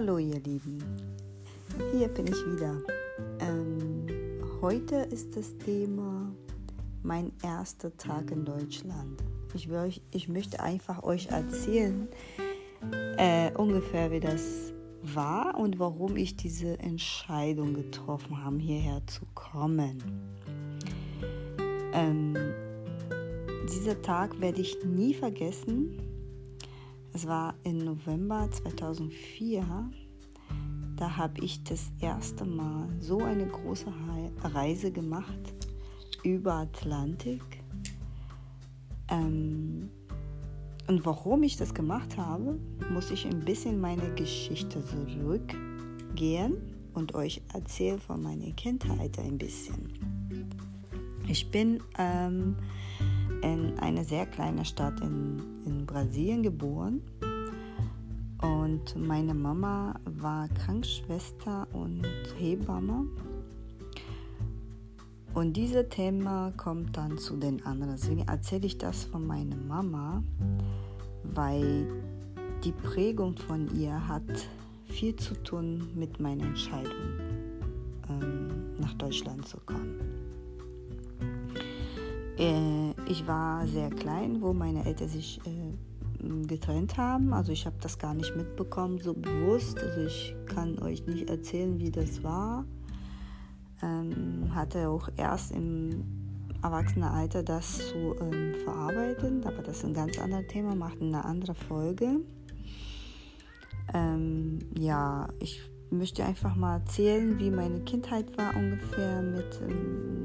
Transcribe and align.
Hallo 0.00 0.16
ihr 0.16 0.40
Lieben, 0.40 0.78
hier 1.92 2.08
bin 2.08 2.26
ich 2.26 2.46
wieder. 2.46 2.74
Ähm, 3.38 4.06
heute 4.62 4.96
ist 4.96 5.36
das 5.36 5.54
Thema 5.58 6.32
mein 7.02 7.30
erster 7.42 7.94
Tag 7.98 8.30
in 8.30 8.46
Deutschland. 8.46 9.22
Ich, 9.52 9.68
will, 9.68 9.92
ich 10.10 10.26
möchte 10.26 10.60
einfach 10.60 11.02
euch 11.02 11.26
erzählen, 11.26 12.08
äh, 13.18 13.52
ungefähr 13.52 14.10
wie 14.10 14.20
das 14.20 14.72
war 15.02 15.58
und 15.58 15.78
warum 15.78 16.16
ich 16.16 16.34
diese 16.34 16.78
Entscheidung 16.78 17.74
getroffen 17.74 18.42
habe, 18.42 18.56
hierher 18.56 19.02
zu 19.06 19.26
kommen. 19.34 20.02
Ähm, 21.92 22.38
dieser 23.70 24.00
Tag 24.00 24.40
werde 24.40 24.62
ich 24.62 24.82
nie 24.82 25.12
vergessen. 25.12 26.00
Es 27.12 27.26
war 27.26 27.54
im 27.64 27.78
November 27.78 28.48
2004. 28.50 29.90
Da 31.00 31.16
habe 31.16 31.42
ich 31.42 31.64
das 31.64 31.90
erste 31.98 32.44
Mal 32.44 32.86
so 33.00 33.20
eine 33.20 33.46
große 33.46 33.86
Reise 34.42 34.92
gemacht 34.92 35.54
über 36.22 36.56
Atlantik. 36.56 37.40
Ähm, 39.08 39.88
und 40.88 41.06
warum 41.06 41.42
ich 41.42 41.56
das 41.56 41.72
gemacht 41.72 42.18
habe, 42.18 42.58
muss 42.92 43.10
ich 43.10 43.26
ein 43.26 43.40
bisschen 43.40 43.80
meine 43.80 44.14
Geschichte 44.14 44.84
zurückgehen 44.84 46.58
und 46.92 47.14
euch 47.14 47.40
erzählen 47.54 47.98
von 47.98 48.22
meiner 48.22 48.52
Kindheit 48.52 49.18
ein 49.20 49.38
bisschen. 49.38 50.58
Ich 51.28 51.50
bin 51.50 51.80
ähm, 51.96 52.56
in 53.40 53.78
einer 53.78 54.04
sehr 54.04 54.26
kleinen 54.26 54.66
Stadt 54.66 55.00
in, 55.00 55.40
in 55.64 55.86
Brasilien 55.86 56.42
geboren. 56.42 57.00
Und 58.42 58.96
meine 58.96 59.34
Mama 59.34 59.94
war 60.04 60.48
Krankenschwester 60.48 61.66
und 61.72 62.06
Hebamme. 62.38 63.06
Und 65.34 65.56
dieses 65.56 65.88
Thema 65.90 66.52
kommt 66.56 66.96
dann 66.96 67.18
zu 67.18 67.36
den 67.36 67.64
anderen. 67.64 67.94
Deswegen 67.96 68.26
erzähle 68.26 68.66
ich 68.66 68.78
das 68.78 69.04
von 69.04 69.26
meiner 69.26 69.56
Mama, 69.56 70.22
weil 71.22 71.86
die 72.64 72.72
Prägung 72.72 73.36
von 73.36 73.68
ihr 73.78 74.08
hat 74.08 74.48
viel 74.86 75.14
zu 75.16 75.34
tun 75.34 75.88
mit 75.94 76.18
meiner 76.18 76.44
Entscheidung, 76.44 76.92
ähm, 78.08 78.48
nach 78.78 78.94
Deutschland 78.94 79.46
zu 79.46 79.58
kommen. 79.64 80.00
Äh, 82.36 82.90
ich 83.06 83.26
war 83.26 83.66
sehr 83.66 83.90
klein, 83.90 84.40
wo 84.40 84.52
meine 84.52 84.84
Eltern 84.84 85.08
sich 85.08 85.40
äh, 85.46 85.69
getrennt 86.46 86.96
haben. 86.96 87.32
Also 87.32 87.52
ich 87.52 87.66
habe 87.66 87.76
das 87.80 87.98
gar 87.98 88.14
nicht 88.14 88.36
mitbekommen, 88.36 88.98
so 88.98 89.14
bewusst. 89.14 89.78
Also 89.78 90.00
ich 90.02 90.34
kann 90.46 90.78
euch 90.80 91.06
nicht 91.06 91.28
erzählen, 91.28 91.78
wie 91.78 91.90
das 91.90 92.22
war. 92.22 92.64
Ähm, 93.82 94.54
hatte 94.54 94.88
auch 94.88 95.08
erst 95.16 95.52
im 95.52 96.04
Erwachsenenalter 96.62 97.42
das 97.42 97.78
zu 97.88 98.14
ähm, 98.20 98.54
verarbeiten, 98.64 99.44
aber 99.44 99.62
das 99.62 99.78
ist 99.78 99.84
ein 99.84 99.94
ganz 99.94 100.18
anderes 100.18 100.46
Thema, 100.48 100.74
macht 100.74 101.00
eine 101.00 101.24
andere 101.24 101.54
Folge. 101.54 102.20
Ähm, 103.94 104.58
ja, 104.78 105.28
ich 105.38 105.62
möchte 105.90 106.24
einfach 106.24 106.54
mal 106.54 106.78
erzählen, 106.78 107.38
wie 107.38 107.50
meine 107.50 107.80
Kindheit 107.80 108.36
war 108.36 108.54
ungefähr 108.54 109.22
mit 109.22 109.60
ähm, 109.68 110.24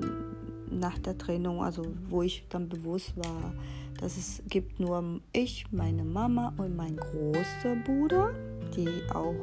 nach 0.70 0.98
der 1.00 1.18
Trennung, 1.18 1.64
also 1.64 1.84
wo 2.10 2.22
ich 2.22 2.46
dann 2.50 2.70
bewusst 2.70 3.16
war, 3.18 3.54
dass 4.00 4.18
es 4.18 4.44
gibt 4.50 4.80
nur 4.80 5.22
ich, 5.32 5.66
meine 5.72 6.04
Mama 6.04 6.54
und 6.58 6.76
mein 6.76 6.98
großer 6.98 7.76
Bruder, 7.86 8.32
die 8.76 8.90
auch 9.14 9.36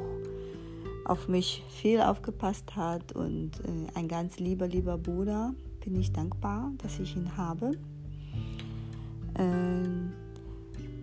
auf 1.05 1.27
mich 1.27 1.63
viel 1.69 2.01
aufgepasst 2.01 2.75
hat 2.75 3.11
und 3.13 3.51
äh, 3.65 3.97
ein 3.97 4.07
ganz 4.07 4.39
lieber, 4.39 4.67
lieber 4.67 4.97
Bruder. 4.97 5.53
Bin 5.83 5.99
ich 5.99 6.13
dankbar, 6.13 6.71
dass 6.77 6.99
ich 6.99 7.15
ihn 7.15 7.35
habe. 7.35 7.71
Ähm, 9.35 10.13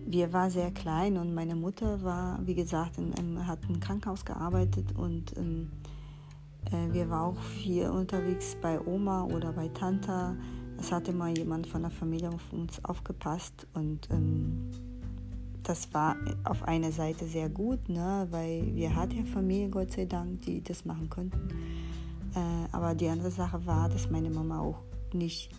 wir 0.07 0.33
waren 0.33 0.49
sehr 0.49 0.71
klein 0.71 1.17
und 1.17 1.33
meine 1.33 1.55
Mutter 1.55 2.01
war, 2.03 2.39
wie 2.45 2.55
gesagt, 2.55 2.97
in, 2.97 3.13
in, 3.13 3.47
hat 3.47 3.59
im 3.69 3.79
Krankenhaus 3.79 4.25
gearbeitet 4.25 4.97
und 4.97 5.37
ähm, 5.37 5.71
äh, 6.65 6.93
wir 6.93 7.09
waren 7.09 7.35
auch 7.35 7.41
viel 7.41 7.89
unterwegs 7.89 8.57
bei 8.61 8.79
Oma 8.85 9.23
oder 9.25 9.53
bei 9.53 9.67
Tante. 9.69 10.35
Es 10.81 10.91
hatte 10.91 11.13
mal 11.13 11.37
jemand 11.37 11.67
von 11.67 11.83
der 11.83 11.91
Familie 11.91 12.29
auf 12.29 12.51
uns 12.51 12.83
aufgepasst 12.83 13.67
und 13.75 14.09
ähm, 14.09 14.71
das 15.61 15.93
war 15.93 16.15
auf 16.43 16.63
einer 16.63 16.91
Seite 16.91 17.27
sehr 17.27 17.49
gut, 17.49 17.87
ne, 17.87 18.27
weil 18.31 18.65
wir 18.73 18.95
hatten 18.95 19.17
ja 19.17 19.23
Familie, 19.25 19.69
Gott 19.69 19.91
sei 19.91 20.05
Dank, 20.05 20.41
die 20.41 20.63
das 20.63 20.83
machen 20.83 21.07
konnten. 21.07 21.49
Äh, 22.33 22.67
aber 22.71 22.95
die 22.95 23.07
andere 23.07 23.29
Sache 23.29 23.63
war, 23.67 23.89
dass 23.89 24.09
meine 24.09 24.31
Mama 24.31 24.59
auch 24.59 24.79
nicht 25.13 25.51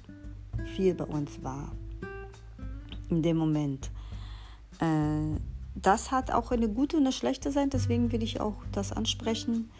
viel 0.74 0.92
bei 0.92 1.04
uns 1.04 1.40
war 1.40 1.70
in 3.08 3.22
dem 3.22 3.36
Moment. 3.36 3.92
Äh, 4.80 5.38
das 5.76 6.10
hat 6.10 6.32
auch 6.32 6.50
eine 6.50 6.68
gute 6.68 6.96
und 6.96 7.04
eine 7.04 7.12
schlechte 7.12 7.52
Seite, 7.52 7.70
deswegen 7.70 8.10
will 8.10 8.24
ich 8.24 8.40
auch 8.40 8.56
das 8.72 8.90
ansprechen 8.90 9.70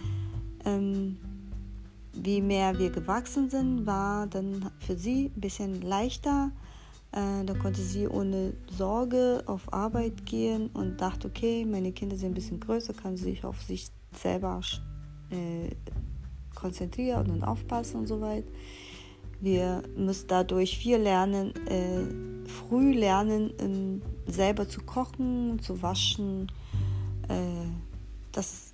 ähm, 0.65 1.17
wie 2.15 2.41
mehr 2.41 2.78
wir 2.78 2.91
gewachsen 2.91 3.49
sind, 3.50 3.87
war 3.87 4.27
dann 4.27 4.71
für 4.78 4.97
sie 4.97 5.33
ein 5.34 5.41
bisschen 5.41 5.83
leichter. 5.83 6.50
Äh, 7.12 7.45
da 7.45 7.55
konnte 7.55 7.81
sie 7.81 8.09
ohne 8.09 8.55
Sorge 8.71 9.43
auf 9.47 9.73
Arbeit 9.73 10.25
gehen 10.25 10.69
und 10.75 11.00
dachte, 11.00 11.28
okay, 11.28 11.65
meine 11.65 11.93
Kinder 11.93 12.17
sind 12.17 12.33
ein 12.33 12.34
bisschen 12.34 12.61
größer, 12.61 12.95
kann 12.95 13.17
sie 13.17 13.25
sich 13.25 13.45
auf 13.45 13.61
sich 13.62 13.89
selber 14.15 14.61
äh, 15.31 15.71
konzentrieren 16.55 17.31
und 17.31 17.45
aufpassen 17.45 18.00
und 18.00 18.06
so 18.06 18.21
weiter. 18.21 18.49
Wir 19.41 19.83
müssen 19.97 20.29
dadurch 20.29 20.79
viel 20.79 20.99
lernen, 20.99 21.53
äh, 21.67 22.49
früh 22.49 22.93
lernen, 22.93 24.00
äh, 24.29 24.31
selber 24.31 24.69
zu 24.69 24.83
kochen, 24.83 25.59
zu 25.61 25.83
waschen. 25.83 26.50
Äh, 27.29 27.67
das 28.31 28.72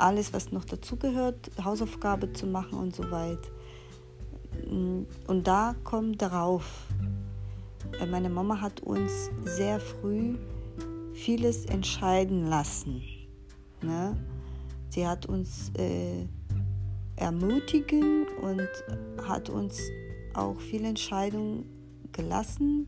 alles, 0.00 0.32
was 0.32 0.52
noch 0.52 0.64
dazugehört, 0.64 1.50
Hausaufgabe 1.62 2.32
zu 2.32 2.46
machen 2.46 2.78
und 2.78 2.94
so 2.94 3.10
weiter. 3.10 3.50
Und 5.26 5.46
da 5.46 5.74
kommt 5.84 6.20
darauf, 6.20 6.86
äh, 8.00 8.06
meine 8.06 8.28
Mama 8.28 8.60
hat 8.60 8.80
uns 8.80 9.30
sehr 9.44 9.80
früh 9.80 10.36
vieles 11.14 11.66
entscheiden 11.66 12.46
lassen. 12.46 13.02
Ne? 13.82 14.16
Sie 14.88 15.06
hat 15.06 15.26
uns 15.26 15.70
äh, 15.76 16.26
ermutigen 17.16 18.26
und 18.42 18.68
hat 19.26 19.50
uns 19.50 19.78
auch 20.34 20.58
viele 20.60 20.88
Entscheidungen 20.88 21.64
gelassen. 22.12 22.86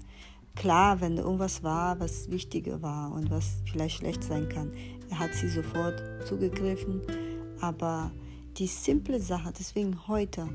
Klar, 0.55 1.01
wenn 1.01 1.17
irgendwas 1.17 1.63
war, 1.63 1.99
was 2.01 2.31
wichtiger 2.31 2.83
war 2.83 3.13
und 3.13 3.31
was 3.31 3.63
vielleicht 3.71 3.99
schlecht 3.99 4.25
sein 4.25 4.49
kann, 4.49 4.73
hat 5.19 5.35
sie 5.35 5.49
sofort 5.49 6.03
zugegriffen. 6.27 7.01
Aber 7.61 8.11
die 8.59 8.67
simple 8.67 9.21
Sache, 9.21 9.53
deswegen 9.59 10.07
heute, 10.09 10.49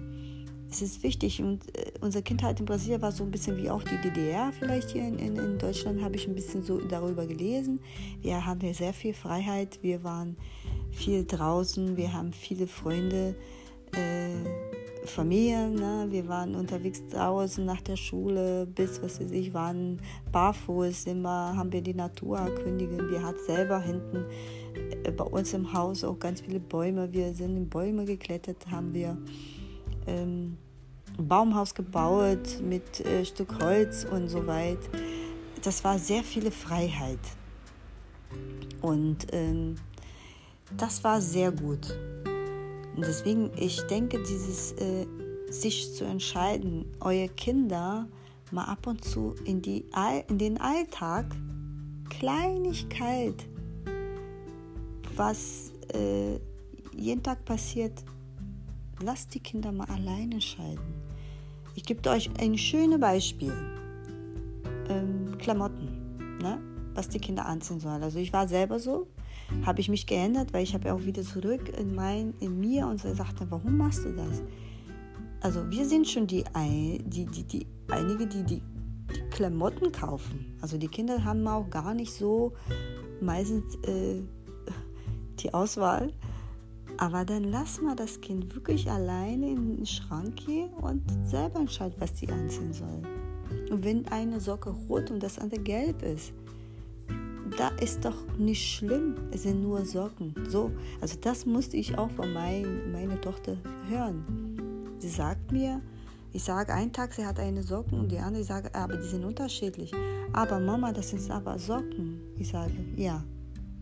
es 0.70 0.82
ist 0.82 1.04
wichtig 1.04 1.42
und 1.42 1.64
äh, 1.78 1.92
unsere 2.02 2.24
Kindheit 2.24 2.60
in 2.60 2.66
Brasilien 2.66 3.02
war 3.02 3.12
so 3.12 3.24
ein 3.24 3.32
bisschen 3.32 3.58
wie 3.58 3.70
auch 3.70 3.84
die 3.84 3.98
DDR 4.02 4.52
vielleicht 4.52 4.92
hier 4.92 5.08
in, 5.08 5.18
in, 5.18 5.36
in 5.38 5.58
Deutschland, 5.58 6.02
habe 6.02 6.16
ich 6.16 6.28
ein 6.28 6.36
bisschen 6.36 6.64
so 6.64 6.80
darüber 6.80 7.26
gelesen. 7.26 7.80
Wir 8.22 8.46
haben 8.46 8.60
hier 8.60 8.74
sehr 8.74 8.94
viel 8.94 9.14
Freiheit, 9.14 9.80
wir 9.82 10.04
waren 10.04 10.36
viel 10.92 11.26
draußen, 11.26 11.96
wir 11.96 12.12
haben 12.14 12.34
viele 12.34 12.68
Freunde, 12.68 13.36
äh, 13.94 14.87
Familie, 15.08 15.70
ne? 15.70 16.08
wir 16.10 16.28
waren 16.28 16.56
unterwegs 16.56 17.06
draußen 17.08 17.66
nach 17.66 17.82
der 17.82 17.96
Schule, 17.96 18.66
bis, 18.66 19.02
was 19.02 19.20
weiß 19.20 19.32
ich, 19.32 19.54
waren 19.54 20.00
barfuß, 20.32 21.06
immer 21.08 21.56
haben 21.56 21.72
wir 21.72 21.82
die 21.82 21.94
Natur 21.94 22.38
erkundigt, 22.38 22.92
wir 23.10 23.24
hatten 23.24 23.40
selber 23.46 23.80
hinten 23.80 24.26
äh, 25.04 25.12
bei 25.12 25.24
uns 25.24 25.54
im 25.54 25.74
Haus 25.74 26.04
auch 26.04 26.20
ganz 26.20 26.42
viele 26.42 26.60
Bäume. 26.60 27.12
Wir 27.12 27.34
sind 27.34 27.56
in 27.56 27.70
Bäume 27.70 28.06
geklettert, 28.06 28.66
haben 28.70 28.94
wir 28.94 29.18
ähm, 30.06 30.58
ein 31.18 31.28
Baumhaus 31.28 31.74
gebaut 31.74 32.60
mit 32.62 33.06
äh, 33.06 33.26
Stück 33.26 33.60
Holz 33.62 34.06
und 34.10 34.28
so 34.28 34.46
weit. 34.48 34.80
Das 35.64 35.84
war 35.84 35.98
sehr 35.98 36.24
viele 36.24 36.52
Freiheit. 36.52 37.20
Und 38.82 39.28
ähm, 39.32 39.76
das 40.76 41.04
war 41.04 41.22
sehr 41.22 41.52
gut. 41.52 41.98
Und 42.98 43.06
deswegen, 43.06 43.52
ich 43.56 43.80
denke, 43.84 44.22
dieses 44.24 44.72
äh, 44.74 45.06
sich 45.52 45.94
zu 45.94 46.04
entscheiden, 46.04 46.86
eure 47.00 47.30
Kinder 47.30 48.08
mal 48.52 48.66
ab 48.66 48.88
und 48.88 49.06
zu 49.06 49.36
in, 49.46 49.62
die, 49.62 49.86
in 50.28 50.40
den 50.40 50.60
Alltag, 50.60 51.28
Kleinigkeit, 52.10 53.48
was 55.16 55.72
äh, 55.94 56.40
jeden 56.96 57.22
Tag 57.22 57.46
passiert, 57.46 58.04
lasst 59.00 59.36
die 59.36 59.42
Kinder 59.42 59.72
mal 59.72 59.88
alleine 59.90 60.36
entscheiden. 60.36 60.96
Ich 61.76 61.84
gebe 61.84 62.10
euch 62.10 62.32
ein 62.40 62.58
schönes 62.58 63.00
Beispiel. 63.00 63.54
Ähm, 64.90 65.38
Klamotten, 65.38 66.18
ne? 66.42 66.60
was 66.96 67.10
die 67.10 67.20
Kinder 67.20 67.46
anziehen 67.46 67.80
sollen. 67.80 68.02
Also 68.02 68.18
ich 68.18 68.34
war 68.34 68.48
selber 68.48 68.80
so. 68.80 69.08
Habe 69.66 69.80
ich 69.80 69.90
mich 69.90 70.06
geändert, 70.06 70.54
weil 70.54 70.64
ich 70.64 70.74
habe 70.74 70.94
auch 70.94 71.04
wieder 71.04 71.24
zurück 71.24 71.78
in, 71.78 71.96
mein, 71.96 72.34
in 72.40 72.60
mir 72.60 72.88
und 72.88 73.00
so 73.00 73.14
sagte, 73.14 73.46
warum 73.50 73.78
machst 73.78 74.06
du 74.06 74.14
das? 74.14 74.42
Also 75.42 75.70
wir 75.70 75.86
sind 75.86 76.08
schon 76.08 76.28
die, 76.28 76.44
die, 77.06 77.26
die, 77.26 77.44
die 77.44 77.68
einige, 77.90 78.28
die, 78.28 78.44
die 78.44 78.62
die 79.16 79.22
Klamotten 79.30 79.92
kaufen. 79.92 80.58
Also 80.62 80.78
die 80.78 80.88
Kinder 80.88 81.24
haben 81.24 81.48
auch 81.48 81.70
gar 81.70 81.94
nicht 81.94 82.14
so 82.14 82.54
meistens 83.22 83.76
äh, 83.84 84.22
die 85.40 85.54
Auswahl. 85.54 86.12
Aber 86.98 87.26
dann 87.26 87.44
lass 87.44 87.80
mal 87.82 87.96
das 87.96 88.22
Kind 88.22 88.56
wirklich 88.56 88.90
alleine 88.90 89.52
in 89.52 89.78
den 89.78 89.86
Schrank 89.86 90.36
gehen 90.38 90.74
und 90.74 91.04
selber 91.26 91.60
entscheiden, 91.60 91.96
was 92.00 92.18
sie 92.18 92.28
anziehen 92.30 92.74
soll. 92.74 93.04
Und 93.70 93.84
wenn 93.84 94.08
eine 94.08 94.40
Socke 94.40 94.72
rot 94.72 95.12
und 95.12 95.22
das 95.22 95.38
andere 95.38 95.62
gelb 95.62 96.02
ist, 96.02 96.34
da 97.58 97.70
ist 97.82 98.06
doch 98.06 98.38
nicht 98.38 98.76
schlimm. 98.76 99.16
Es 99.32 99.44
sind 99.44 99.62
nur 99.62 99.84
Socken. 99.84 100.34
So, 100.48 100.72
also 101.02 101.18
das 101.20 101.46
musste 101.46 101.76
ich 101.76 101.98
auch 101.98 102.10
von 102.12 102.32
mein, 102.32 102.92
meiner 102.92 103.20
Tochter 103.20 103.58
hören. 103.90 104.96
Sie 105.00 105.10
sagt 105.10 105.52
mir, 105.52 105.82
ich 106.34 106.44
sage 106.44 106.74
einen 106.74 106.94
Tag, 106.94 107.14
sie 107.14 107.26
hat 107.26 107.40
eine 107.40 107.64
Socken 107.64 108.00
und 108.00 108.12
die 108.12 108.20
andere 108.20 108.44
sage, 108.44 108.74
aber 108.76 108.98
die 108.98 109.08
sind 109.08 109.24
unterschiedlich. 109.24 109.92
Aber 110.34 110.60
Mama, 110.60 110.92
das 110.92 111.10
sind 111.10 111.30
aber 111.32 111.58
Socken. 111.58 112.22
Ich 112.38 112.50
sage, 112.50 112.74
ja, 112.96 113.24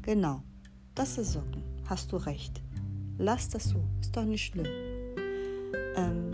genau, 0.01 0.41
das 0.93 1.17
ist 1.17 1.33
Socken. 1.33 1.63
Hast 1.85 2.11
du 2.11 2.17
recht. 2.17 2.61
Lass 3.17 3.49
das 3.49 3.65
so, 3.65 3.83
ist 3.99 4.15
doch 4.15 4.23
nicht 4.23 4.45
schlimm. 4.45 4.67
Ähm, 5.95 6.33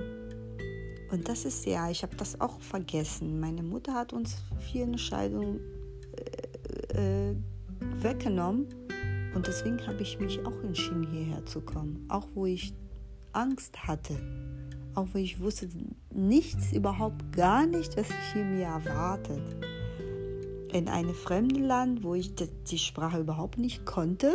und 1.12 1.28
das 1.28 1.46
ist 1.46 1.66
ja, 1.66 1.90
ich 1.90 2.04
habe 2.04 2.16
das 2.16 2.40
auch 2.40 2.60
vergessen. 2.60 3.40
Meine 3.40 3.64
Mutter 3.64 3.94
hat 3.94 4.14
uns 4.14 4.38
vier 4.60 4.84
Entscheidungen 4.84 5.60
äh, 6.94 7.36
weggenommen 8.02 8.68
und 9.34 9.48
deswegen 9.48 9.86
habe 9.88 10.02
ich 10.02 10.20
mich 10.20 10.46
auch 10.46 10.64
entschieden, 10.64 11.08
hierher 11.10 11.46
zu 11.46 11.62
kommen. 11.62 12.06
Auch 12.10 12.28
wo 12.34 12.46
ich 12.46 12.74
Angst 13.34 13.88
hatte. 13.88 14.16
Auch 14.94 15.08
wo 15.14 15.20
ich 15.20 15.40
wusste 15.40 15.70
nichts, 16.14 16.74
überhaupt 16.74 17.32
gar 17.32 17.66
nicht, 17.66 17.96
was 17.96 18.10
ich 18.10 18.34
hier 18.34 18.44
mir 18.44 18.66
erwartet. 18.66 19.42
In 20.74 20.90
einem 20.90 21.14
fremden 21.14 21.64
Land, 21.64 22.04
wo 22.04 22.14
ich 22.14 22.34
die 22.36 22.78
Sprache 22.78 23.20
überhaupt 23.20 23.58
nicht 23.58 23.86
konnte. 23.86 24.34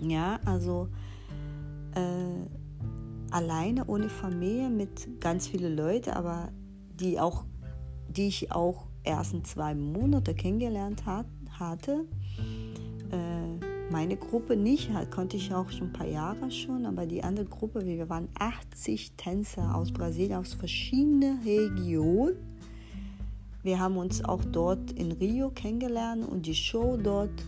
Ja, 0.00 0.40
also 0.46 0.88
äh, 1.94 3.30
alleine 3.30 3.84
ohne 3.86 4.08
Familie 4.08 4.70
mit 4.70 5.20
ganz 5.20 5.48
vielen 5.48 5.76
Leuten, 5.76 6.10
aber 6.10 6.50
die 6.94 7.20
auch, 7.20 7.44
die 8.08 8.28
ich 8.28 8.52
auch 8.52 8.89
erst 9.04 9.34
in 9.34 9.44
zwei 9.44 9.74
Monate 9.74 10.34
kennengelernt 10.34 11.06
hat, 11.06 11.26
hatte. 11.58 12.04
Äh, 13.10 13.64
meine 13.90 14.16
Gruppe 14.16 14.56
nicht, 14.56 14.90
konnte 15.10 15.36
ich 15.36 15.52
auch 15.52 15.68
schon 15.70 15.88
ein 15.88 15.92
paar 15.92 16.06
Jahre 16.06 16.50
schon, 16.50 16.86
aber 16.86 17.06
die 17.06 17.24
andere 17.24 17.46
Gruppe, 17.46 17.84
wir 17.84 18.08
waren 18.08 18.28
80 18.38 19.12
Tänzer 19.16 19.74
aus 19.74 19.90
Brasilien, 19.90 20.38
aus 20.38 20.54
verschiedenen 20.54 21.40
Regionen. 21.42 22.36
Wir 23.62 23.80
haben 23.80 23.96
uns 23.96 24.24
auch 24.24 24.44
dort 24.44 24.92
in 24.92 25.12
Rio 25.12 25.50
kennengelernt 25.50 26.26
und 26.26 26.46
die 26.46 26.54
Show 26.54 26.96
dort 26.96 27.44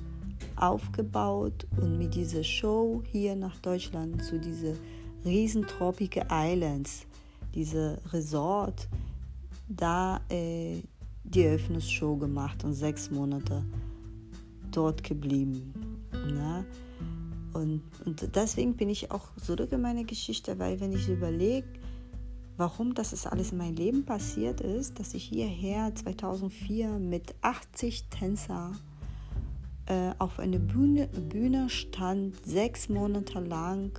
aufgebaut 0.56 1.66
und 1.80 1.96
mit 1.96 2.14
dieser 2.14 2.44
Show 2.44 3.02
hier 3.10 3.36
nach 3.36 3.56
Deutschland 3.58 4.22
zu 4.24 4.38
dieser 4.38 4.74
riesen 5.24 5.66
Tropical 5.66 6.26
Islands, 6.30 7.06
diese 7.54 7.98
Resort, 8.12 8.88
da 9.68 10.20
äh, 10.28 10.82
die 11.34 11.44
Eröffnungsshow 11.44 12.16
gemacht 12.16 12.64
und 12.64 12.74
sechs 12.74 13.10
Monate 13.10 13.64
dort 14.70 15.02
geblieben. 15.02 15.72
Ne? 16.12 16.64
Und, 17.52 17.82
und 18.04 18.34
deswegen 18.34 18.76
bin 18.76 18.88
ich 18.88 19.10
auch 19.10 19.34
zurück 19.36 19.72
in 19.72 19.82
meine 19.82 20.04
Geschichte, 20.04 20.58
weil 20.58 20.80
wenn 20.80 20.92
ich 20.92 21.08
überlege, 21.08 21.66
warum 22.56 22.94
das 22.94 23.26
alles 23.26 23.52
in 23.52 23.58
meinem 23.58 23.76
Leben 23.76 24.04
passiert 24.04 24.60
ist, 24.60 24.98
dass 24.98 25.14
ich 25.14 25.24
hierher 25.24 25.94
2004 25.94 26.98
mit 26.98 27.34
80 27.42 28.08
Tänzern 28.08 28.78
äh, 29.86 30.12
auf 30.18 30.38
einer 30.38 30.58
Bühne, 30.58 31.08
Bühne 31.08 31.68
stand, 31.68 32.44
sechs 32.46 32.88
Monate 32.88 33.40
lang, 33.40 33.98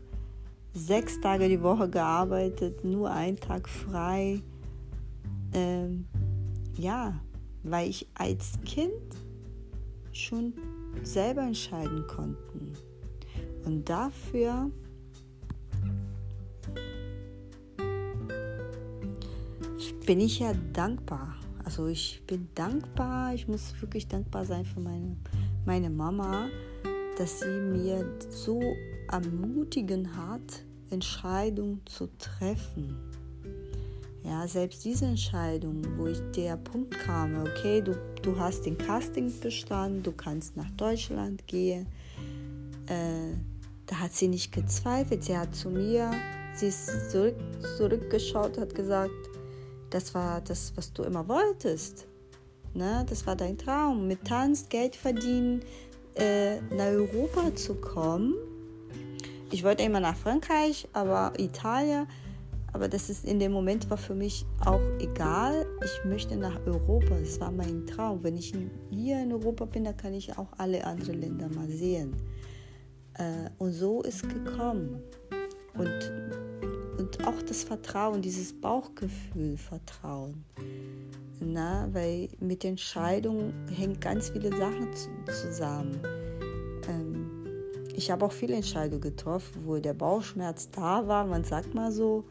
sechs 0.74 1.20
Tage 1.20 1.50
die 1.50 1.62
Woche 1.62 1.90
gearbeitet, 1.90 2.84
nur 2.84 3.12
einen 3.12 3.38
Tag 3.38 3.70
frei. 3.70 4.42
Ähm, 5.54 6.06
ja, 6.78 7.20
weil 7.64 7.90
ich 7.90 8.08
als 8.14 8.60
Kind 8.66 8.92
schon 10.12 10.54
selber 11.04 11.42
entscheiden 11.42 12.06
konnte. 12.08 12.38
Und 13.66 13.90
dafür 13.90 14.70
bin 20.06 20.20
ich 20.20 20.40
ja 20.40 20.54
dankbar. 20.74 21.36
Also 21.64 21.88
ich 21.88 22.22
bin 22.28 22.50
dankbar, 22.56 23.34
ich 23.34 23.48
muss 23.48 23.74
wirklich 23.82 24.08
dankbar 24.08 24.46
sein 24.46 24.66
für 24.66 24.82
meine 24.82 25.16
meine 25.66 25.90
Mama, 25.90 26.50
dass 27.18 27.40
sie 27.40 27.60
mir 27.60 28.06
so 28.30 28.62
ermutigen 29.10 30.16
hat, 30.16 30.66
Entscheidungen 30.90 31.82
zu 31.86 32.10
treffen. 32.18 32.98
Ja, 34.24 34.48
selbst 34.48 34.86
diese 34.86 35.06
Entscheidung, 35.06 35.84
wo 35.98 36.08
ich 36.08 36.20
der 36.36 36.56
Punkt 36.56 36.98
kam, 36.98 37.42
okay, 37.42 37.82
du, 37.82 37.94
du 38.22 38.38
hast 38.40 38.66
den 38.66 38.78
Casting 38.78 39.32
bestanden, 39.42 40.02
du 40.02 40.14
kannst 40.14 40.56
nach 40.56 40.70
Deutschland 40.72 41.46
gehen, 41.46 41.88
äh, 42.88 43.36
da 43.86 44.00
hat 44.00 44.14
sie 44.14 44.30
nicht 44.30 44.54
gezweifelt. 44.54 45.26
Sie 45.26 45.38
hat 45.38 45.54
zu 45.54 45.70
mir, 45.70 46.12
sie 46.54 46.68
ist 46.68 47.12
zurück, 47.12 47.36
zurückgeschaut, 47.78 48.58
hat 48.58 48.74
gesagt, 48.74 49.12
das 49.90 50.14
war 50.16 50.42
das, 50.42 50.72
was 50.76 50.94
du 50.94 51.04
immer 51.04 51.28
wolltest. 51.28 52.08
Ne? 52.74 53.06
Das 53.08 53.28
war 53.28 53.36
dein 53.36 53.58
Traum, 53.58 54.08
mit 54.08 54.26
Tanz 54.26 54.70
Geld 54.70 54.96
verdienen, 54.96 55.64
äh, 56.16 56.62
nach 56.62 56.86
Europa 56.86 57.56
zu 57.56 57.76
kommen. 57.76 58.36
Ich 59.52 59.64
wollte 59.64 59.84
immer 59.84 60.00
nach 60.00 60.16
Frankreich, 60.16 60.88
aber 60.94 61.34
Italien, 61.38 62.08
aber 62.74 62.88
das 62.88 63.10
ist 63.10 63.24
in 63.24 63.40
dem 63.40 63.52
Moment 63.52 63.90
war 63.92 63.98
für 63.98 64.16
mich 64.16 64.46
auch 64.66 64.82
egal. 65.00 65.66
Ich 65.84 66.06
möchte 66.06 66.36
nach 66.36 66.60
Europa. 66.66 67.16
Das 67.20 67.40
war 67.40 67.52
mein 67.52 67.86
Traum. 67.86 68.24
Wenn 68.24 68.36
ich 68.36 68.52
hier 68.90 69.22
in 69.22 69.32
Europa 69.32 69.66
bin, 69.66 69.84
dann 69.84 69.96
kann 69.96 70.16
ich 70.16 70.36
auch 70.38 70.48
alle 70.58 70.84
anderen 70.84 71.22
Länder 71.22 71.50
mal 71.50 71.70
sehen. 71.70 72.16
Äh, 73.14 73.50
und 73.60 73.74
so 73.74 74.02
ist 74.02 74.28
gekommen. 74.28 75.04
Und, 75.76 76.12
und 76.98 77.28
auch 77.28 77.42
das 77.44 77.64
Vertrauen, 77.64 78.24
dieses 78.24 78.60
Bauchgefühl, 78.60 79.56
Vertrauen. 79.56 80.44
Na, 81.40 81.88
weil 81.92 82.30
mit 82.40 82.66
Entscheidungen 82.66 83.54
hängt 83.70 84.02
ganz 84.02 84.30
viele 84.30 84.50
Sachen 84.50 84.88
zusammen. 85.28 86.00
Ähm, 86.88 87.30
ich 87.96 88.10
habe 88.10 88.26
auch 88.26 88.32
viele 88.32 88.56
Entscheidungen 88.56 89.02
getroffen, 89.02 89.62
wo 89.66 89.78
der 89.78 89.94
Bauchschmerz 89.94 90.72
da 90.72 91.08
war. 91.08 91.26
Man 91.26 91.44
sagt 91.44 91.76
mal 91.76 91.92
so, 91.92 92.26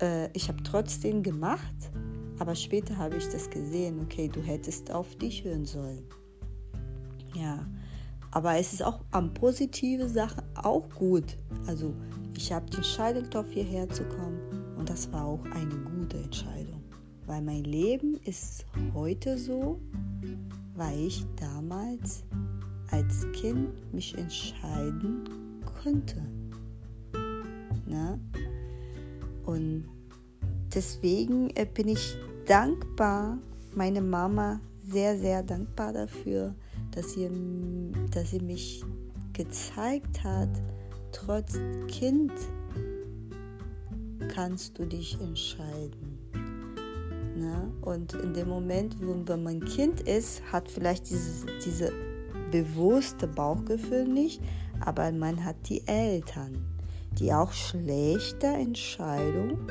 äh, 0.00 0.30
ich 0.32 0.48
habe 0.48 0.62
trotzdem 0.62 1.22
gemacht, 1.22 1.90
aber 2.38 2.54
später 2.54 2.96
habe 2.96 3.16
ich 3.16 3.28
das 3.28 3.50
gesehen. 3.50 4.00
Okay, 4.00 4.28
du 4.28 4.40
hättest 4.40 4.90
auf 4.90 5.14
dich 5.16 5.44
hören 5.44 5.64
sollen. 5.64 6.04
Ja, 7.34 7.66
aber 8.30 8.56
es 8.56 8.72
ist 8.72 8.82
auch 8.82 9.00
an 9.10 9.32
positive 9.34 10.08
Sachen 10.08 10.42
auch 10.54 10.88
gut. 10.94 11.36
Also 11.66 11.94
ich 12.36 12.52
habe 12.52 12.66
die 12.70 12.76
Entscheidung 12.76 13.24
getroffen, 13.24 13.52
hierher 13.52 13.88
zu 13.88 14.04
kommen 14.04 14.40
und 14.76 14.88
das 14.88 15.10
war 15.12 15.24
auch 15.24 15.44
eine 15.52 15.76
gute 15.76 16.18
Entscheidung 16.18 16.82
weil 17.26 17.42
mein 17.42 17.64
Leben 17.64 18.18
ist 18.24 18.66
heute 18.94 19.38
so, 19.38 19.80
weil 20.74 20.98
ich 20.98 21.24
damals 21.36 22.24
als 22.90 23.26
Kind 23.32 23.70
mich 23.92 24.16
entscheiden 24.18 25.24
konnte. 25.82 26.22
Und 29.52 29.84
deswegen 30.74 31.50
äh, 31.50 31.66
bin 31.66 31.88
ich 31.88 32.16
dankbar, 32.46 33.38
meine 33.74 34.00
Mama 34.00 34.60
sehr, 34.82 35.18
sehr 35.18 35.42
dankbar 35.42 35.92
dafür, 35.92 36.54
dass 36.92 37.12
sie, 37.12 37.28
dass 38.10 38.30
sie 38.30 38.40
mich 38.40 38.82
gezeigt 39.34 40.24
hat, 40.24 40.48
trotz 41.12 41.58
Kind 41.88 42.32
kannst 44.28 44.78
du 44.78 44.86
dich 44.86 45.20
entscheiden. 45.20 46.18
Ne? 47.36 47.70
Und 47.82 48.14
in 48.14 48.32
dem 48.32 48.48
Moment, 48.48 48.96
wo 49.00 49.36
man 49.36 49.60
Kind 49.60 50.00
ist, 50.02 50.42
hat 50.50 50.70
vielleicht 50.70 51.10
dieses, 51.10 51.44
diese 51.64 51.92
bewusste 52.50 53.26
Bauchgefühl 53.26 54.06
nicht, 54.06 54.40
aber 54.80 55.12
man 55.12 55.44
hat 55.44 55.56
die 55.68 55.86
Eltern, 55.86 56.71
die 57.18 57.32
auch 57.32 57.52
schlechte 57.52 58.46
Entscheidungen 58.46 59.68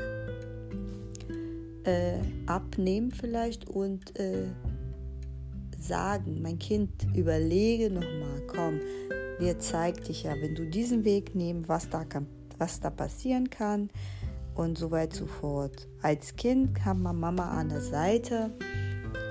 äh, 1.84 2.18
abnehmen 2.46 3.10
vielleicht 3.10 3.68
und 3.68 4.18
äh, 4.18 4.46
sagen, 5.78 6.40
mein 6.42 6.58
Kind, 6.58 6.90
überlege 7.14 7.90
nochmal, 7.90 8.42
komm, 8.46 8.80
wir 9.38 9.58
zeigt 9.58 10.08
dich 10.08 10.22
ja, 10.24 10.34
wenn 10.40 10.54
du 10.54 10.66
diesen 10.66 11.04
Weg 11.04 11.34
nimmst, 11.34 11.68
was 11.68 11.88
da, 11.88 12.04
kann, 12.04 12.26
was 12.58 12.80
da 12.80 12.90
passieren 12.90 13.50
kann 13.50 13.90
und 14.54 14.78
so 14.78 14.90
weiter 14.90 15.16
so 15.16 15.26
fort. 15.26 15.88
Als 16.02 16.36
Kind 16.36 16.84
haben 16.84 17.02
wir 17.02 17.12
Mama 17.12 17.48
an 17.50 17.70
der 17.70 17.80
Seite 17.80 18.50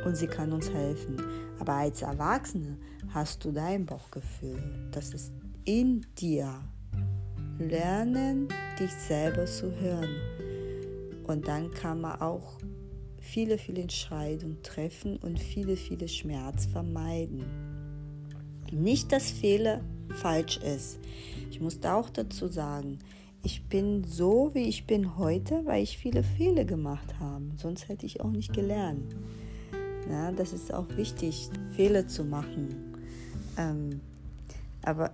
und 0.06 0.16
sie 0.16 0.28
kann 0.28 0.52
uns 0.52 0.70
helfen. 0.70 1.22
Aber 1.60 1.74
als 1.74 2.02
Erwachsene 2.02 2.78
hast 3.14 3.46
du 3.46 3.52
dein 3.52 3.86
Bauchgefühl. 3.86 4.90
Das 4.92 5.14
ist 5.14 5.32
in 5.64 6.06
dir. 6.18 6.62
Lernen, 7.70 8.48
dich 8.80 8.92
selber 8.92 9.46
zu 9.46 9.72
hören. 9.80 10.16
Und 11.28 11.48
dann 11.48 11.72
kann 11.72 12.02
man 12.02 12.20
auch 12.22 12.58
viele, 13.20 13.58
viele 13.58 13.82
Entscheidungen 13.82 14.62
treffen 14.64 15.18
und 15.18 15.40
viele, 15.40 15.78
viele 15.78 16.08
Schmerz 16.08 16.66
vermeiden. 16.66 17.46
Nicht, 18.72 19.12
dass 19.12 19.32
Fehler 19.32 19.82
falsch 20.16 20.58
ist. 20.58 21.00
Ich 21.50 21.60
muss 21.60 21.80
da 21.80 21.96
auch 21.96 22.10
dazu 22.10 22.48
sagen, 22.48 23.00
ich 23.44 23.64
bin 23.68 24.04
so, 24.04 24.52
wie 24.54 24.68
ich 24.68 24.86
bin 24.86 25.18
heute, 25.18 25.66
weil 25.66 25.84
ich 25.84 25.98
viele 25.98 26.24
Fehler 26.24 26.64
gemacht 26.64 27.20
habe. 27.20 27.46
Sonst 27.58 27.90
hätte 27.90 28.06
ich 28.06 28.22
auch 28.22 28.30
nicht 28.32 28.54
gelernt. 28.54 29.16
Ja, 30.10 30.32
das 30.32 30.54
ist 30.54 30.74
auch 30.74 30.88
wichtig, 30.96 31.50
Fehler 31.76 32.08
zu 32.08 32.24
machen. 32.24 32.96
Ähm, 33.58 34.02
aber 34.84 35.14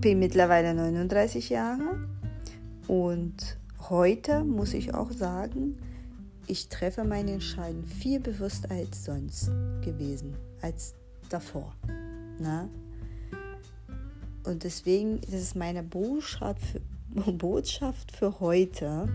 bin 0.00 0.18
mittlerweile 0.18 0.74
39 0.74 1.50
Jahre 1.50 2.08
und 2.88 3.56
heute 3.88 4.44
muss 4.44 4.74
ich 4.74 4.94
auch 4.94 5.10
sagen, 5.12 5.76
ich 6.46 6.68
treffe 6.68 7.04
meine 7.04 7.32
Entscheidung 7.32 7.84
viel 7.86 8.20
bewusster 8.20 8.70
als 8.70 9.04
sonst 9.04 9.50
gewesen, 9.82 10.34
als 10.60 10.94
davor. 11.28 11.74
Na? 12.38 12.68
Und 14.44 14.64
deswegen 14.64 15.20
das 15.20 15.34
ist 15.34 15.56
meine 15.56 15.82
Botschaft 15.82 16.62
für, 16.62 17.32
Botschaft 17.32 18.12
für 18.12 18.40
heute. 18.40 19.08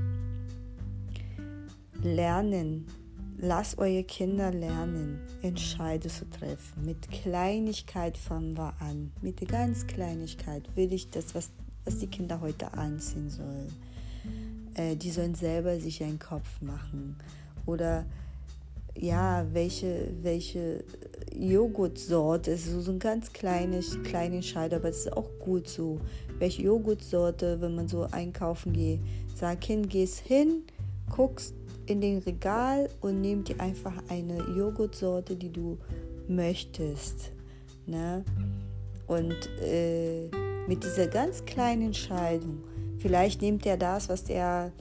Lernen. 2.01 2.87
Lasst 3.39 3.77
eure 3.77 4.03
Kinder 4.03 4.51
lernen, 4.51 5.19
Entscheidungen 5.41 6.09
zu 6.09 6.29
treffen. 6.29 6.85
Mit 6.85 7.09
Kleinigkeit 7.11 8.17
fangen 8.17 8.57
wir 8.57 8.73
an. 8.79 9.11
Mit 9.21 9.41
der 9.41 9.47
ganz 9.47 9.85
Kleinigkeit 9.85 10.63
will 10.75 10.91
ich 10.91 11.09
das, 11.11 11.35
was, 11.35 11.51
was 11.85 11.99
die 11.99 12.07
Kinder 12.07 12.41
heute 12.41 12.73
anziehen 12.73 13.29
sollen 13.29 13.73
äh, 14.77 14.95
die 14.95 15.11
sollen 15.11 15.35
selber 15.35 15.79
sich 15.79 16.01
einen 16.03 16.19
Kopf 16.19 16.61
machen. 16.61 17.17
Oder 17.65 18.05
ja, 18.97 19.45
welche, 19.51 20.11
welche 20.21 20.83
Joghurtsorte, 21.35 22.51
es 22.51 22.65
ist 22.65 22.85
so 22.85 22.91
ein 22.91 22.99
ganz 22.99 23.33
kleines, 23.33 24.01
kleine 24.03 24.35
Entscheidung, 24.35 24.79
aber 24.79 24.89
es 24.89 24.99
ist 24.99 25.13
auch 25.13 25.29
gut 25.39 25.67
so. 25.67 25.99
Welche 26.39 26.63
Joghurtsorte, 26.63 27.59
wenn 27.61 27.75
man 27.75 27.87
so 27.87 28.03
einkaufen 28.03 28.73
geht, 28.73 29.01
sag 29.35 29.63
hin, 29.63 29.89
gehst 29.89 30.19
hin, 30.19 30.63
guckst 31.09 31.53
in 31.87 32.01
den 32.01 32.19
Regal 32.19 32.89
und 33.01 33.21
nimm 33.21 33.43
dir 33.43 33.59
einfach 33.59 33.93
eine 34.09 34.37
Joghurtsorte, 34.55 35.35
die 35.35 35.51
du 35.51 35.77
möchtest. 36.27 37.31
Ne? 37.85 38.23
Und 39.07 39.35
äh, 39.61 40.29
mit 40.67 40.83
dieser 40.83 41.07
ganz 41.07 41.45
kleinen 41.45 41.83
Entscheidung 41.83 42.61
Vielleicht 42.97 43.41
nimmt 43.41 43.65
er 43.65 43.77
das, 43.77 44.09
was 44.09 44.23
er 44.23 44.71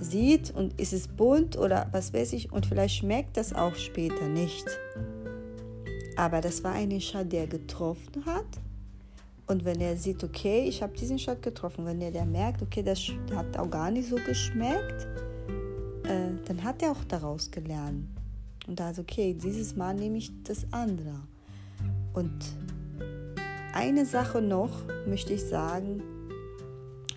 sieht 0.00 0.50
und 0.54 0.80
ist 0.80 0.92
es 0.92 1.08
bunt 1.08 1.58
oder 1.58 1.88
was 1.92 2.14
weiß 2.14 2.32
ich 2.32 2.52
und 2.52 2.66
vielleicht 2.66 2.96
schmeckt 2.96 3.36
das 3.36 3.52
auch 3.52 3.74
später 3.74 4.28
nicht. 4.28 4.64
Aber 6.16 6.40
das 6.40 6.64
war 6.64 6.72
ein 6.72 6.90
Entscheid, 6.90 7.30
der 7.30 7.46
getroffen 7.46 8.24
hat. 8.26 8.46
Und 9.46 9.64
wenn 9.64 9.80
er 9.80 9.96
sieht, 9.96 10.22
okay, 10.24 10.64
ich 10.68 10.82
habe 10.82 10.96
diesen 10.96 11.18
Schritt 11.18 11.42
getroffen, 11.42 11.86
wenn 11.86 12.00
er 12.00 12.10
der 12.10 12.26
merkt, 12.26 12.62
okay, 12.62 12.82
das 12.82 13.00
hat 13.34 13.56
auch 13.56 13.70
gar 13.70 13.90
nicht 13.90 14.08
so 14.08 14.16
geschmeckt, 14.16 15.06
äh, 16.08 16.30
dann 16.46 16.64
hat 16.64 16.82
er 16.82 16.92
auch 16.92 17.04
daraus 17.06 17.50
gelernt. 17.50 18.08
Und 18.66 18.80
da 18.80 18.90
ist 18.90 18.98
okay, 18.98 19.34
dieses 19.34 19.76
Mal 19.76 19.94
nehme 19.94 20.18
ich 20.18 20.30
das 20.44 20.66
andere. 20.72 21.20
Und 22.12 22.32
eine 23.72 24.04
Sache 24.04 24.42
noch 24.42 24.70
möchte 25.06 25.34
ich 25.34 25.44
sagen, 25.44 26.02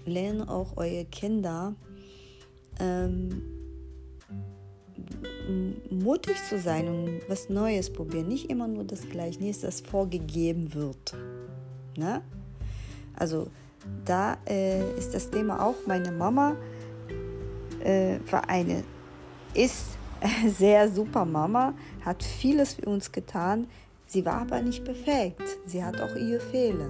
lernen 0.05 0.47
auch 0.47 0.77
eure 0.77 1.05
Kinder 1.05 1.75
ähm, 2.79 3.41
mutig 5.89 6.37
zu 6.47 6.59
sein 6.59 6.87
und 6.87 7.21
was 7.27 7.49
Neues 7.49 7.91
probieren. 7.91 8.27
Nicht 8.27 8.49
immer 8.49 8.67
nur 8.67 8.83
das 8.83 9.07
Gleiche, 9.09 9.39
nicht 9.39 9.63
das 9.63 9.81
vorgegeben 9.81 10.73
wird. 10.73 11.15
Ne? 11.97 12.21
Also 13.15 13.47
da 14.05 14.37
äh, 14.47 14.97
ist 14.97 15.13
das 15.13 15.29
Thema 15.29 15.65
auch, 15.65 15.75
meine 15.87 16.11
Mama 16.11 16.55
äh, 17.85 18.19
war 18.29 18.49
eine, 18.49 18.83
ist 19.53 19.97
sehr 20.57 20.89
super 20.89 21.25
Mama, 21.25 21.73
hat 22.05 22.23
vieles 22.23 22.73
für 22.73 22.85
uns 22.85 23.11
getan. 23.11 23.67
Sie 24.07 24.25
war 24.25 24.41
aber 24.41 24.61
nicht 24.61 24.83
perfekt. 24.83 25.41
Sie 25.65 25.83
hat 25.83 26.01
auch 26.01 26.15
ihre 26.15 26.39
Fehler. 26.39 26.89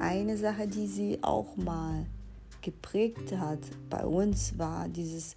Eine 0.00 0.36
Sache, 0.36 0.68
die 0.68 0.86
sie 0.86 1.18
auch 1.22 1.56
mal 1.56 2.06
geprägt 2.62 3.36
hat 3.36 3.58
bei 3.90 4.04
uns, 4.06 4.56
war 4.56 4.88
dieses 4.88 5.34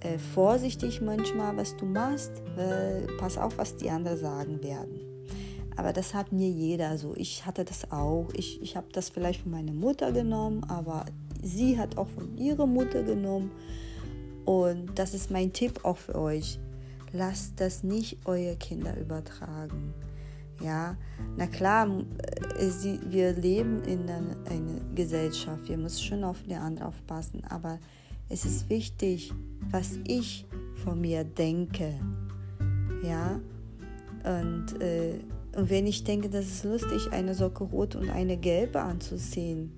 äh, 0.00 0.18
vorsichtig 0.18 1.00
manchmal, 1.00 1.56
was 1.56 1.76
du 1.76 1.84
machst, 1.84 2.30
weil 2.56 3.08
pass 3.18 3.36
auf, 3.36 3.58
was 3.58 3.76
die 3.76 3.90
anderen 3.90 4.18
sagen 4.18 4.62
werden. 4.62 5.00
Aber 5.76 5.92
das 5.92 6.14
hat 6.14 6.30
mir 6.30 6.48
jeder 6.48 6.98
so. 6.98 7.14
Ich 7.16 7.46
hatte 7.46 7.64
das 7.64 7.90
auch. 7.90 8.28
Ich, 8.34 8.60
ich 8.62 8.76
habe 8.76 8.86
das 8.92 9.08
vielleicht 9.08 9.42
von 9.42 9.50
meiner 9.50 9.72
Mutter 9.72 10.12
genommen, 10.12 10.62
aber 10.68 11.06
sie 11.42 11.78
hat 11.78 11.96
auch 11.96 12.08
von 12.08 12.36
ihrer 12.36 12.66
Mutter 12.66 13.02
genommen. 13.02 13.50
Und 14.50 14.98
das 14.98 15.14
ist 15.14 15.30
mein 15.30 15.52
Tipp 15.52 15.84
auch 15.84 15.96
für 15.96 16.16
euch. 16.16 16.58
Lasst 17.12 17.60
das 17.60 17.84
nicht 17.84 18.18
eure 18.24 18.56
Kinder 18.56 18.98
übertragen. 18.98 19.94
Ja, 20.60 20.96
na 21.36 21.46
klar, 21.46 21.86
äh, 22.58 22.68
wir 23.10 23.32
leben 23.34 23.84
in 23.84 24.10
einer, 24.10 24.34
Gesellschaft, 24.96 25.68
wir 25.68 25.78
müssen 25.78 26.02
schon 26.02 26.24
auf 26.24 26.42
die 26.42 26.56
anderen 26.56 26.88
aufpassen, 26.88 27.44
aber 27.48 27.78
es 28.28 28.44
ist 28.44 28.68
wichtig, 28.68 29.32
was 29.70 30.00
ich 30.04 30.46
von 30.82 31.00
mir 31.00 31.22
denke. 31.22 31.94
Ja, 33.04 33.40
und, 34.24 34.82
äh, 34.82 35.20
und 35.56 35.70
wenn 35.70 35.86
ich 35.86 36.02
denke, 36.02 36.28
das 36.28 36.46
ist 36.46 36.64
lustig, 36.64 37.12
eine 37.12 37.36
Socke 37.36 37.62
rot 37.62 37.94
und 37.94 38.10
eine 38.10 38.36
gelbe 38.36 38.80
anzuziehen, 38.80 39.76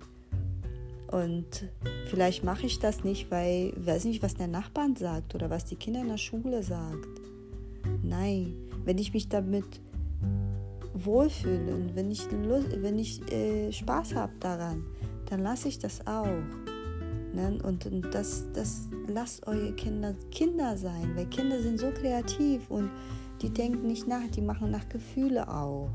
und 1.13 1.69
vielleicht 2.07 2.43
mache 2.43 2.67
ich 2.67 2.79
das 2.79 3.05
nicht, 3.05 3.31
weil 3.31 3.75
ich 3.77 3.87
weiß 3.87 4.05
nicht, 4.07 4.23
was 4.23 4.35
der 4.35 4.49
Nachbar 4.49 4.89
sagt 4.97 5.35
oder 5.35 5.51
was 5.51 5.67
die 5.67 5.77
Kinder 5.77 6.01
in 6.01 6.09
der 6.09 6.17
Schule 6.17 6.63
sagt. 6.63 7.21
Nein, 8.03 8.55
wenn 8.85 8.99
ich 8.99 9.13
mich 9.13 9.29
damit 9.29 9.81
wohlfühle 10.95 11.75
und 11.75 11.95
wenn 11.95 12.11
ich, 12.11 12.27
wenn 12.31 12.99
ich 12.99 13.21
äh, 13.31 13.71
Spaß 13.71 14.15
habe 14.15 14.33
daran, 14.41 14.85
dann 15.27 15.41
lasse 15.41 15.69
ich 15.69 15.79
das 15.79 16.07
auch. 16.07 16.27
Ne? 17.35 17.59
Und, 17.63 17.87
und 17.87 18.15
das, 18.15 18.47
das 18.53 18.89
lasst 19.07 19.47
eure 19.47 19.73
Kinder 19.73 20.15
Kinder 20.31 20.77
sein, 20.77 21.13
weil 21.15 21.27
Kinder 21.27 21.61
sind 21.61 21.79
so 21.79 21.91
kreativ 21.91 22.71
und 22.71 22.91
die 23.41 23.51
denken 23.51 23.87
nicht 23.87 24.07
nach, 24.07 24.27
die 24.35 24.41
machen 24.41 24.71
nach 24.71 24.89
Gefühle 24.89 25.49
auch. 25.49 25.91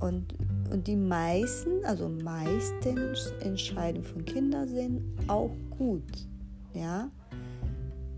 Und, 0.00 0.34
und 0.70 0.86
die 0.86 0.96
meisten, 0.96 1.84
also 1.84 2.08
meistens 2.08 3.32
Entscheidungen 3.40 4.04
von 4.04 4.24
Kindern 4.24 4.68
sind 4.68 5.02
auch 5.28 5.50
gut. 5.70 6.26
Ja? 6.74 7.10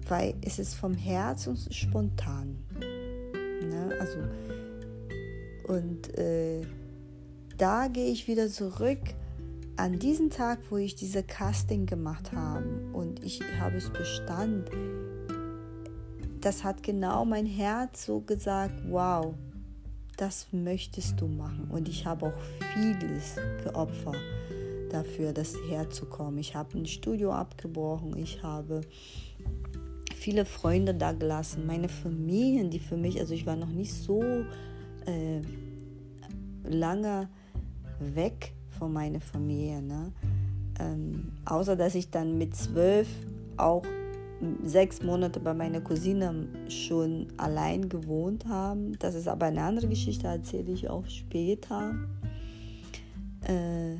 Weil 0.08 0.34
es 0.42 0.58
ist 0.58 0.74
vom 0.74 0.94
Herz 0.94 1.46
und 1.46 1.58
spontan. 1.74 2.56
Ne? 2.80 3.96
Also 4.00 4.18
und 5.64 6.18
äh, 6.18 6.62
da 7.56 7.88
gehe 7.88 8.10
ich 8.10 8.28
wieder 8.28 8.48
zurück 8.48 8.98
an 9.76 9.98
diesen 9.98 10.30
Tag, 10.30 10.58
wo 10.70 10.76
ich 10.76 10.94
diese 10.94 11.22
Casting 11.22 11.86
gemacht 11.86 12.32
habe 12.32 12.66
und 12.92 13.24
ich 13.24 13.40
habe 13.58 13.76
es 13.76 13.90
bestanden. 13.90 14.64
Das 16.40 16.64
hat 16.64 16.82
genau 16.82 17.24
mein 17.24 17.46
Herz 17.46 18.06
so 18.06 18.20
gesagt, 18.20 18.74
wow, 18.88 19.34
das 20.22 20.46
möchtest 20.52 21.20
du 21.20 21.26
machen. 21.26 21.66
Und 21.68 21.88
ich 21.88 22.06
habe 22.06 22.26
auch 22.26 22.40
vieles 22.74 23.34
geopfert 23.64 24.16
dafür, 24.88 25.32
das 25.32 25.56
herzukommen. 25.68 26.38
Ich 26.38 26.54
habe 26.54 26.78
ein 26.78 26.86
Studio 26.86 27.32
abgebrochen, 27.32 28.16
ich 28.16 28.40
habe 28.44 28.82
viele 30.14 30.44
Freunde 30.44 30.94
da 30.94 31.10
gelassen, 31.10 31.66
meine 31.66 31.88
Familien, 31.88 32.70
die 32.70 32.78
für 32.78 32.96
mich, 32.96 33.18
also 33.18 33.34
ich 33.34 33.46
war 33.46 33.56
noch 33.56 33.70
nicht 33.70 33.92
so 33.92 34.22
äh, 35.06 35.40
lange 36.62 37.28
weg 37.98 38.52
von 38.78 38.92
meiner 38.92 39.20
Familie. 39.20 39.82
Ne? 39.82 40.12
Ähm, 40.78 41.32
außer 41.46 41.74
dass 41.74 41.96
ich 41.96 42.10
dann 42.10 42.38
mit 42.38 42.54
zwölf 42.54 43.08
auch 43.56 43.84
sechs 44.64 45.02
Monate 45.02 45.40
bei 45.40 45.54
meiner 45.54 45.80
Cousine 45.80 46.48
schon 46.68 47.28
allein 47.36 47.88
gewohnt 47.88 48.46
habe. 48.46 48.92
Das 48.98 49.14
ist 49.14 49.28
aber 49.28 49.46
eine 49.46 49.62
andere 49.62 49.88
Geschichte, 49.88 50.26
erzähle 50.26 50.72
ich 50.72 50.88
auch 50.90 51.06
später. 51.06 51.94
Äh, 53.42 53.96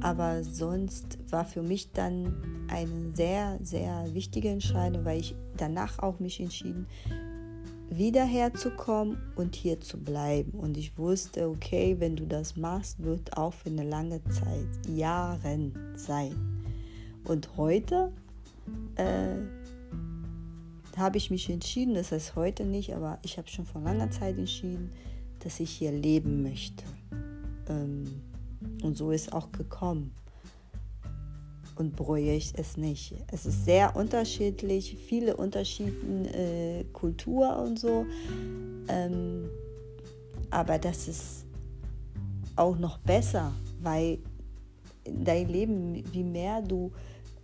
Aber 0.00 0.44
sonst 0.44 1.18
war 1.30 1.44
für 1.44 1.62
mich 1.62 1.92
dann 1.92 2.34
eine 2.68 3.14
sehr, 3.14 3.58
sehr 3.62 4.12
wichtige 4.12 4.50
Entscheidung, 4.50 5.04
weil 5.04 5.20
ich 5.20 5.34
danach 5.56 5.98
auch 6.00 6.20
mich 6.20 6.40
entschieden, 6.40 6.86
wieder 7.88 8.24
herzukommen 8.24 9.16
und 9.36 9.54
hier 9.54 9.80
zu 9.80 9.98
bleiben. 9.98 10.58
Und 10.58 10.76
ich 10.76 10.98
wusste, 10.98 11.48
okay, 11.48 11.96
wenn 12.00 12.16
du 12.16 12.26
das 12.26 12.56
machst, 12.56 13.02
wird 13.02 13.36
auch 13.36 13.54
für 13.54 13.70
eine 13.70 13.84
lange 13.84 14.22
Zeit, 14.24 14.88
Jahren 14.88 15.72
sein. 15.94 16.34
Und 17.24 17.56
heute 17.56 18.12
äh, 18.96 19.36
habe 20.96 21.16
ich 21.18 21.30
mich 21.30 21.50
entschieden, 21.50 21.94
das 21.94 22.12
heißt 22.12 22.36
heute 22.36 22.64
nicht, 22.64 22.94
aber 22.94 23.18
ich 23.22 23.36
habe 23.38 23.48
schon 23.48 23.66
vor 23.66 23.80
langer 23.80 24.10
Zeit 24.10 24.38
entschieden, 24.38 24.90
dass 25.40 25.60
ich 25.60 25.70
hier 25.70 25.92
leben 25.92 26.42
möchte. 26.42 26.84
Ähm, 27.68 28.04
und 28.82 28.96
so 28.96 29.10
ist 29.10 29.32
auch 29.32 29.52
gekommen. 29.52 30.14
Und 31.76 31.96
bereue 31.96 32.32
ich 32.32 32.52
es 32.56 32.76
nicht. 32.76 33.14
Es 33.32 33.46
ist 33.46 33.64
sehr 33.64 33.96
unterschiedlich, 33.96 34.96
viele 35.08 35.36
unterschiedliche 35.36 36.80
äh, 36.80 36.84
Kultur 36.92 37.58
und 37.58 37.80
so. 37.80 38.06
Ähm, 38.88 39.50
aber 40.50 40.78
das 40.78 41.08
ist 41.08 41.46
auch 42.54 42.78
noch 42.78 42.98
besser, 42.98 43.52
weil 43.82 44.18
dein 45.04 45.48
Leben, 45.48 46.04
wie 46.12 46.22
mehr 46.22 46.62
du 46.62 46.92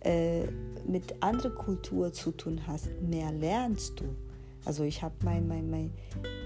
äh, 0.01 0.47
mit 0.87 1.21
anderer 1.21 1.51
Kultur 1.51 2.11
zu 2.11 2.31
tun 2.31 2.61
hast, 2.67 2.89
mehr 3.01 3.31
lernst 3.31 3.99
du. 3.99 4.05
Also 4.63 4.83
ich 4.83 5.01
habe 5.01 5.15
mein, 5.23 5.47
mein, 5.47 5.69
mein, 5.69 5.91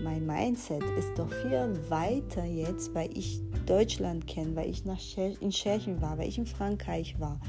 mein 0.01 0.25
Mindset 0.25 0.83
ist 0.97 1.17
doch 1.17 1.29
viel 1.29 1.69
weiter 1.89 2.45
jetzt, 2.45 2.93
weil 2.93 3.09
ich 3.17 3.41
Deutschland 3.65 4.25
kenne, 4.25 4.55
weil 4.55 4.69
ich 4.69 4.85
nach 4.85 4.99
in 5.17 5.49
Tschechien 5.49 6.01
war, 6.01 6.17
weil 6.17 6.29
ich 6.29 6.37
in 6.37 6.45
Frankreich 6.45 7.19
war, 7.19 7.39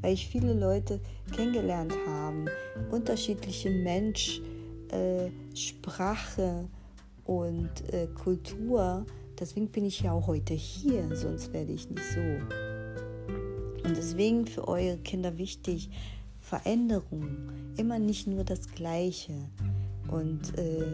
weil 0.00 0.14
ich 0.14 0.26
viele 0.26 0.54
Leute 0.54 1.00
kennengelernt 1.34 1.94
habe, 2.06 2.46
unterschiedliche 2.90 3.70
Mensch, 3.70 4.40
äh, 4.90 5.30
Sprache 5.54 6.68
und 7.24 7.70
äh, 7.92 8.08
Kultur. 8.08 9.06
Deswegen 9.38 9.68
bin 9.68 9.84
ich 9.84 10.00
ja 10.00 10.12
auch 10.12 10.26
heute 10.26 10.54
hier, 10.54 11.14
sonst 11.14 11.52
werde 11.52 11.72
ich 11.72 11.88
nicht 11.88 12.04
so. 12.12 12.67
Und 13.88 13.96
deswegen 13.96 14.46
für 14.46 14.68
eure 14.68 14.98
Kinder 14.98 15.38
wichtig, 15.38 15.88
Veränderung, 16.40 17.48
immer 17.78 17.98
nicht 17.98 18.26
nur 18.26 18.44
das 18.44 18.70
Gleiche. 18.70 19.32
Und 20.10 20.58
äh, 20.58 20.84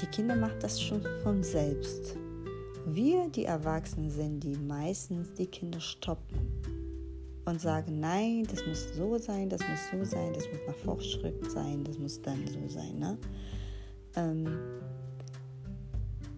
die 0.00 0.06
Kinder 0.06 0.34
machen 0.34 0.56
das 0.60 0.80
schon 0.80 1.02
von 1.22 1.42
selbst. 1.42 2.16
Wir, 2.86 3.28
die 3.28 3.44
Erwachsenen, 3.44 4.10
sind 4.10 4.40
die 4.40 4.56
meistens 4.56 5.34
die 5.34 5.46
Kinder 5.46 5.80
stoppen 5.80 6.38
und 7.44 7.60
sagen, 7.60 8.00
nein, 8.00 8.46
das 8.50 8.66
muss 8.66 8.96
so 8.96 9.18
sein, 9.18 9.50
das 9.50 9.60
muss 9.60 9.90
so 9.92 10.04
sein, 10.10 10.32
das 10.32 10.44
muss 10.48 10.60
nach 10.66 10.76
Fortschritt 10.76 11.50
sein, 11.50 11.84
das 11.84 11.98
muss 11.98 12.22
dann 12.22 12.42
so 12.46 12.68
sein. 12.68 12.98
Ne? 12.98 13.18
Ähm, 14.16 14.58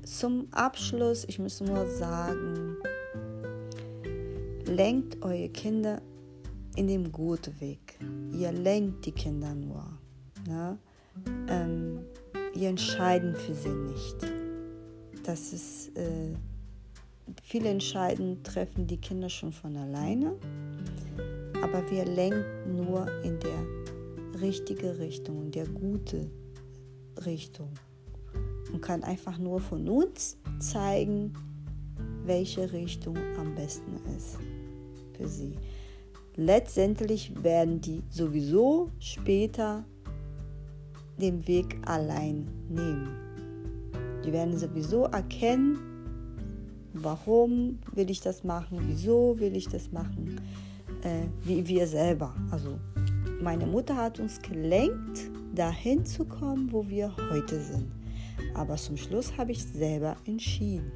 zum 0.03 0.49
Abschluss, 0.51 1.25
ich 1.29 1.39
muss 1.39 1.61
nur 1.61 1.87
sagen, 1.89 2.77
lenkt 4.67 5.23
eure 5.23 5.49
Kinder 5.49 6.03
in 6.77 6.89
dem 6.89 7.11
guten 7.11 7.59
Weg. 7.61 7.99
Ihr 8.33 8.53
lenkt 8.53 9.07
die 9.07 9.13
Kinder 9.13 9.55
nur. 9.55 9.85
Ne? 10.47 10.79
ähm, 11.49 12.01
ihr 12.55 12.69
entscheiden 12.69 13.35
für 13.35 13.55
sie 13.55 13.69
nicht. 13.69 14.17
Das 15.25 15.53
ist, 15.53 15.97
äh, 15.97 16.35
viele 17.43 17.69
Entscheidungen 17.69 18.43
treffen 18.43 18.87
die 18.87 18.99
Kinder 18.99 19.29
schon 19.29 19.53
von 19.53 19.77
alleine, 19.77 20.37
aber 21.63 21.91
wir 21.91 22.05
lenken 22.05 22.77
nur 22.77 23.07
in 23.23 23.39
der 23.41 24.41
richtigen 24.41 24.91
Richtung, 24.97 25.43
in 25.43 25.51
der 25.51 25.67
gute 25.67 26.31
Richtung 27.25 27.71
und 28.73 28.81
kann 28.83 29.03
einfach 29.03 29.39
nur 29.39 29.61
von 29.61 29.89
uns 29.89 30.39
zeigen, 30.61 31.33
welche 32.27 32.73
Richtung 32.73 33.17
am 33.39 33.55
besten 33.55 33.97
ist 34.17 34.39
für 35.17 35.29
sie. 35.29 35.55
Letztendlich 36.37 37.33
werden 37.43 37.81
die 37.81 38.03
sowieso 38.11 38.91
später 38.99 39.85
den 41.19 41.47
Weg 41.47 41.79
allein 41.87 42.47
nehmen. 42.69 43.09
Die 44.25 44.33
werden 44.33 44.57
sowieso 44.57 45.05
erkennen, 45.05 45.79
warum 46.93 47.79
will 47.95 48.11
ich 48.11 48.21
das 48.21 48.45
machen, 48.45 48.81
wieso 48.87 49.39
will 49.39 49.57
ich 49.57 49.69
das 49.69 49.93
machen, 49.93 50.41
äh, 51.03 51.27
wie 51.45 51.67
wir 51.67 51.87
selber. 51.87 52.35
Also 52.51 52.79
meine 53.41 53.67
Mutter 53.67 53.97
hat 53.97 54.21
uns 54.21 54.41
gelenkt, 54.43 55.31
dahin 55.55 56.05
zu 56.05 56.25
kommen, 56.25 56.71
wo 56.71 56.87
wir 56.89 57.15
heute 57.31 57.61
sind. 57.61 57.91
Aber 58.55 58.77
zum 58.77 58.97
Schluss 58.97 59.37
habe 59.39 59.53
ich 59.53 59.65
selber 59.65 60.17
entschieden. 60.27 60.93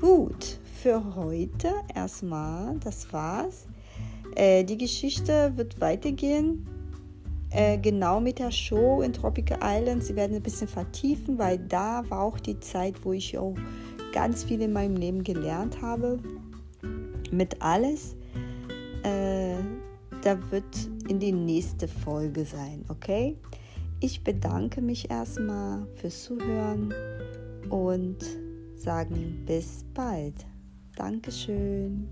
Gut, 0.00 0.58
für 0.82 1.14
heute 1.14 1.72
erstmal, 1.94 2.76
das 2.80 3.12
war's. 3.12 3.66
Äh, 4.34 4.64
die 4.64 4.76
Geschichte 4.76 5.52
wird 5.56 5.80
weitergehen 5.80 6.66
äh, 7.50 7.78
genau 7.78 8.20
mit 8.20 8.40
der 8.40 8.50
Show 8.50 9.00
in 9.02 9.12
Tropical 9.12 9.58
Islands. 9.62 10.08
Sie 10.08 10.16
werden 10.16 10.34
ein 10.34 10.42
bisschen 10.42 10.66
vertiefen, 10.66 11.38
weil 11.38 11.58
da 11.58 12.02
war 12.08 12.22
auch 12.22 12.40
die 12.40 12.58
Zeit, 12.58 13.04
wo 13.04 13.12
ich 13.12 13.38
auch 13.38 13.54
ganz 14.12 14.42
viel 14.42 14.60
in 14.60 14.72
meinem 14.72 14.96
Leben 14.96 15.22
gelernt 15.22 15.80
habe. 15.80 16.18
Mit 17.30 17.62
alles. 17.62 18.16
Äh, 19.04 19.54
da 20.22 20.38
wird 20.50 20.88
in 21.08 21.20
die 21.20 21.32
nächste 21.32 21.86
Folge 21.86 22.44
sein, 22.44 22.84
okay? 22.88 23.36
Ich 24.00 24.24
bedanke 24.24 24.80
mich 24.80 25.10
erstmal 25.10 25.86
fürs 25.94 26.24
Zuhören 26.24 26.92
und 27.70 28.18
sagen 28.76 29.42
bis 29.46 29.84
bald. 29.94 30.46
Dankeschön. 30.96 32.08